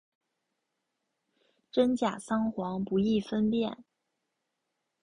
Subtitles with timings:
[1.69, 3.83] 真假桑黄不易分辨。